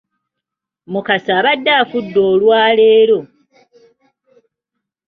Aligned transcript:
Mukasa 0.91 1.31
abadde 1.39 1.71
afudde 1.81 2.19
olwaleero! 2.31 3.19